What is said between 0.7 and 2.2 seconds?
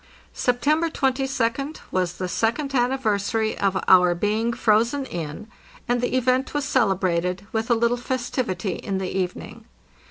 22d was